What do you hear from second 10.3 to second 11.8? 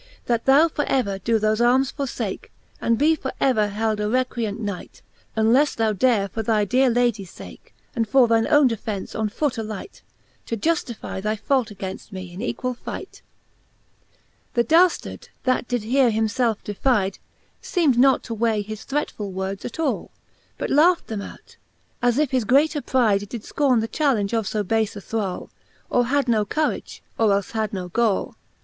To juftifie thy fault